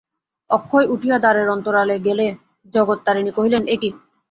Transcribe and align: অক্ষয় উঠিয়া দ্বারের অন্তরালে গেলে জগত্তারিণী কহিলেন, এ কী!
অক্ষয় 0.49 0.85
উঠিয়া 0.93 1.17
দ্বারের 1.19 1.47
অন্তরালে 1.49 1.95
গেলে 2.05 2.25
জগত্তারিণী 2.73 3.31
কহিলেন, 3.37 3.63
এ 3.65 3.75
কী! 3.81 3.89